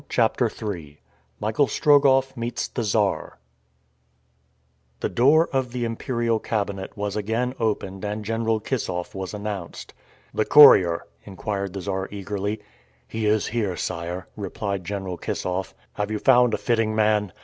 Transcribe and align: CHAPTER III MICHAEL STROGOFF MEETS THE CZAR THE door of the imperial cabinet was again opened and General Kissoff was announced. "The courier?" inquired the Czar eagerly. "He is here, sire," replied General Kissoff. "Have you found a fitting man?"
CHAPTER 0.09 0.49
III 0.49 0.99
MICHAEL 1.39 1.67
STROGOFF 1.67 2.35
MEETS 2.35 2.69
THE 2.69 2.81
CZAR 2.81 3.33
THE 5.01 5.09
door 5.09 5.47
of 5.53 5.73
the 5.73 5.85
imperial 5.85 6.39
cabinet 6.39 6.97
was 6.97 7.15
again 7.15 7.53
opened 7.59 8.03
and 8.03 8.25
General 8.25 8.59
Kissoff 8.59 9.13
was 9.13 9.35
announced. 9.35 9.93
"The 10.33 10.45
courier?" 10.45 11.05
inquired 11.23 11.73
the 11.73 11.81
Czar 11.81 12.07
eagerly. 12.09 12.61
"He 13.07 13.27
is 13.27 13.45
here, 13.45 13.77
sire," 13.77 14.27
replied 14.35 14.85
General 14.85 15.19
Kissoff. 15.19 15.75
"Have 15.93 16.09
you 16.09 16.17
found 16.17 16.55
a 16.55 16.57
fitting 16.57 16.95
man?" 16.95 17.31